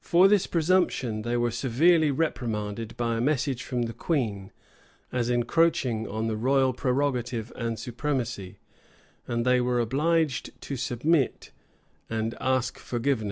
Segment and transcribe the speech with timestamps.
[0.00, 4.50] For this presumption they were severely reprimanded by a message from the queen,
[5.12, 8.60] as encroaching on the royal prerogative and supremacy;
[9.26, 11.50] and they were obliged to submit,
[12.08, 13.26] and ask forgiveness.